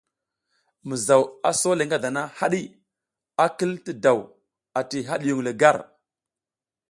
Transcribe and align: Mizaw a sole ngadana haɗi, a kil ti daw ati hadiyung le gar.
Mizaw 0.87 1.23
a 1.49 1.49
sole 1.59 1.83
ngadana 1.87 2.21
haɗi, 2.37 2.61
a 3.43 3.45
kil 3.57 3.73
ti 3.85 3.91
daw 4.03 4.19
ati 4.79 4.97
hadiyung 5.09 5.43
le 5.45 5.51
gar. 5.61 5.77